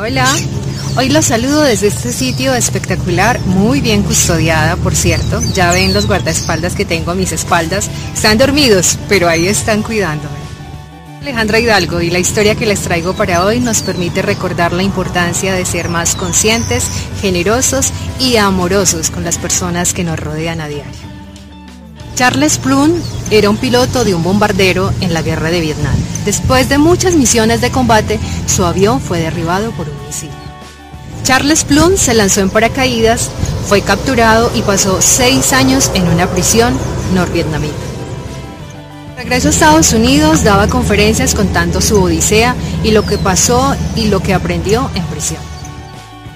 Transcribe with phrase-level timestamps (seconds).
[0.00, 0.32] Hola,
[0.96, 5.40] hoy los saludo desde este sitio espectacular, muy bien custodiada, por cierto.
[5.54, 7.90] Ya ven los guardaespaldas que tengo a mis espaldas.
[8.14, 10.36] Están dormidos, pero ahí están cuidándome.
[11.20, 15.52] Alejandra Hidalgo y la historia que les traigo para hoy nos permite recordar la importancia
[15.52, 16.88] de ser más conscientes,
[17.20, 21.17] generosos y amorosos con las personas que nos rodean a diario.
[22.18, 22.94] Charles Plum
[23.30, 25.94] era un piloto de un bombardero en la guerra de Vietnam.
[26.24, 30.28] Después de muchas misiones de combate, su avión fue derribado por un misil.
[31.22, 33.30] Charles Plum se lanzó en paracaídas,
[33.68, 36.76] fue capturado y pasó seis años en una prisión
[37.14, 37.76] norvietnamita.
[39.16, 44.18] Regresó a Estados Unidos, daba conferencias contando su odisea y lo que pasó y lo
[44.18, 45.47] que aprendió en prisión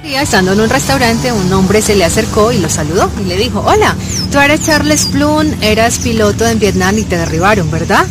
[0.04, 3.60] estando en un restaurante, un hombre se le acercó y lo saludó y le dijo,
[3.60, 3.94] hola,
[4.30, 8.06] tú eres Charles Plum, eras piloto en Vietnam y te derribaron, ¿verdad?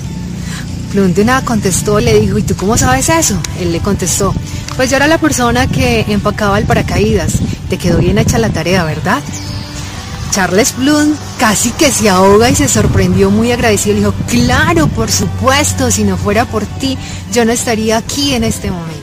[0.92, 3.38] Plum de nada contestó, le dijo, ¿y tú cómo sabes eso?
[3.60, 4.34] Él le contestó,
[4.76, 7.34] pues yo era la persona que empacaba el paracaídas,
[7.70, 9.22] te quedó bien hecha la tarea, ¿verdad?
[10.32, 13.96] Charles Plum casi que se ahoga y se sorprendió muy agradecido.
[13.96, 16.98] Le dijo, claro, por supuesto, si no fuera por ti,
[17.34, 19.02] yo no estaría aquí en este momento.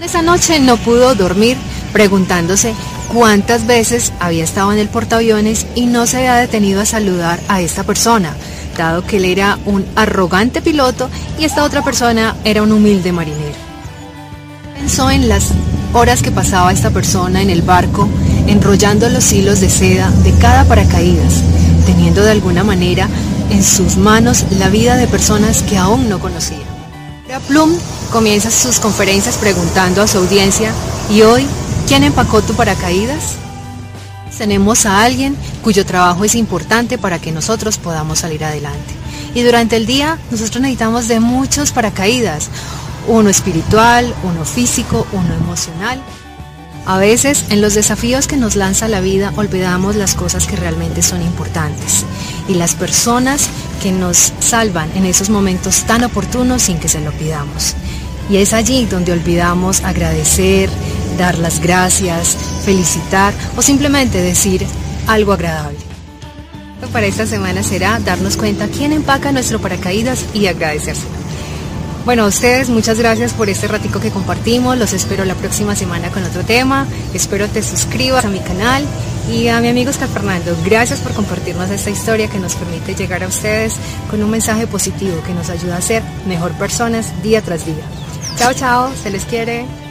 [0.00, 1.58] Esa noche no pudo dormir
[1.94, 2.74] preguntándose
[3.12, 7.60] cuántas veces había estado en el portaaviones y no se había detenido a saludar a
[7.60, 8.34] esta persona,
[8.76, 13.54] dado que él era un arrogante piloto y esta otra persona era un humilde marinero.
[14.76, 15.52] Pensó en las
[15.92, 18.08] horas que pasaba esta persona en el barco
[18.48, 21.42] enrollando los hilos de seda de cada paracaídas,
[21.86, 23.08] teniendo de alguna manera
[23.50, 26.58] en sus manos la vida de personas que aún no conocía.
[27.48, 27.72] Plum
[28.10, 30.72] comienza sus conferencias preguntando a su audiencia,
[31.10, 31.46] ¿y hoy
[31.86, 33.36] ¿Quién empacó tu paracaídas?
[34.38, 38.94] Tenemos a alguien cuyo trabajo es importante para que nosotros podamos salir adelante.
[39.34, 42.48] Y durante el día nosotros necesitamos de muchos paracaídas,
[43.06, 46.00] uno espiritual, uno físico, uno emocional.
[46.86, 51.02] A veces en los desafíos que nos lanza la vida olvidamos las cosas que realmente
[51.02, 52.04] son importantes
[52.48, 53.48] y las personas
[53.82, 57.74] que nos salvan en esos momentos tan oportunos sin que se lo pidamos.
[58.30, 60.70] Y es allí donde olvidamos agradecer,
[61.14, 64.66] dar las gracias, felicitar o simplemente decir
[65.06, 65.78] algo agradable.
[66.92, 71.06] Para esta semana será darnos cuenta quién empaca nuestro paracaídas y agradecerse.
[72.04, 74.76] Bueno, a ustedes muchas gracias por este ratico que compartimos.
[74.76, 76.86] Los espero la próxima semana con otro tema.
[77.14, 78.84] Espero te suscribas a mi canal
[79.32, 80.54] y a mi amigo Oscar Fernando.
[80.66, 83.76] Gracias por compartirnos esta historia que nos permite llegar a ustedes
[84.10, 87.84] con un mensaje positivo que nos ayuda a ser mejor personas día tras día.
[88.36, 89.83] Chao, chao, se les quiere.